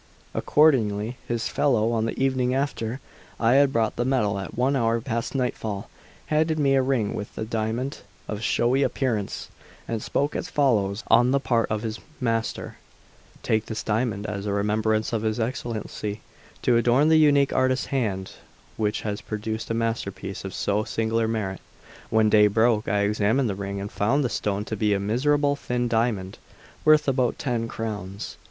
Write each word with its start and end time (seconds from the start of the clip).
Accordingly, 0.33 1.17
this 1.27 1.47
fellow, 1.47 1.91
on 1.91 2.05
the 2.05 2.19
evening 2.19 2.55
after 2.55 2.99
I 3.39 3.53
had 3.61 3.71
brought 3.71 3.97
the 3.97 4.03
medal, 4.03 4.39
at 4.39 4.57
one 4.57 4.75
hour 4.75 4.99
past 4.99 5.35
nightfall, 5.35 5.91
handed 6.25 6.57
me 6.57 6.73
a 6.73 6.81
ring 6.81 7.13
with 7.13 7.37
a 7.37 7.45
diamond 7.45 7.99
of 8.27 8.41
showy 8.41 8.81
appearance, 8.81 9.49
and 9.87 10.01
spoke 10.01 10.35
as 10.35 10.49
follows 10.49 11.03
on 11.05 11.29
the 11.29 11.39
part 11.39 11.69
of 11.69 11.83
his 11.83 11.99
master: 12.19 12.77
"Take 13.43 13.67
this 13.67 13.83
diamond 13.83 14.25
as 14.25 14.47
a 14.47 14.53
remembrance 14.53 15.13
of 15.13 15.21
his 15.21 15.39
Excellency, 15.39 16.21
to 16.63 16.77
adorn 16.77 17.09
the 17.09 17.19
unique 17.19 17.53
artist's 17.53 17.85
hand 17.93 18.31
which 18.77 19.01
has 19.01 19.21
produced 19.21 19.69
a 19.69 19.75
masterpiece 19.75 20.43
of 20.43 20.55
so 20.55 20.83
singular 20.83 21.27
merit." 21.27 21.61
When 22.09 22.27
day 22.27 22.47
broke, 22.47 22.87
I 22.87 23.01
examined 23.01 23.51
the 23.51 23.53
ring, 23.53 23.79
and 23.79 23.91
found 23.91 24.23
the 24.23 24.29
stone 24.29 24.65
to 24.65 24.75
be 24.75 24.95
a 24.95 24.99
miserable 24.99 25.55
thin 25.55 25.87
diamond, 25.87 26.39
worth 26.85 27.07
about 27.07 27.37
ten 27.37 27.67
crowns. 27.67 28.37